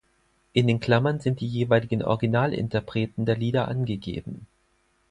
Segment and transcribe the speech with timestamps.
[0.53, 4.47] In den Klammern sind die jeweiligen Originalinterpreten der Lieder angegeben.